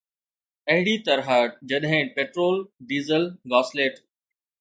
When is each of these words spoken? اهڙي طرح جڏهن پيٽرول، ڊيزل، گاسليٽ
اهڙي 0.71 0.95
طرح 1.09 1.27
جڏهن 1.73 2.09
پيٽرول، 2.15 2.57
ڊيزل، 2.93 3.29
گاسليٽ 3.53 4.01